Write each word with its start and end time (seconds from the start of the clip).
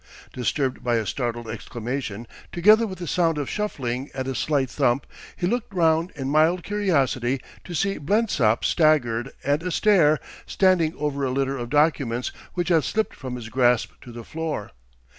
Disturbed 0.33 0.83
by 0.83 0.95
a 0.95 1.05
startled 1.05 1.47
exclamation, 1.47 2.25
together 2.51 2.87
with 2.87 2.99
a 3.01 3.05
sound 3.05 3.37
of 3.37 3.47
shuffling 3.47 4.09
and 4.15 4.27
a 4.27 4.33
slight 4.33 4.67
thump, 4.67 5.05
he 5.35 5.45
looked 5.45 5.71
round 5.71 6.11
in 6.15 6.27
mild 6.27 6.63
curiosity 6.63 7.39
to 7.65 7.75
see 7.75 7.99
Blensop 7.99 8.65
staggered 8.65 9.31
and 9.43 9.61
astare, 9.61 10.17
standing 10.47 10.95
over 10.95 11.23
a 11.23 11.29
litter 11.29 11.55
of 11.55 11.69
documents 11.69 12.31
which 12.55 12.69
had 12.69 12.83
slipped 12.83 13.13
from 13.15 13.35
his 13.35 13.49
grasp 13.49 13.91
to 14.01 14.11
the 14.11 14.23
floor. 14.23 14.71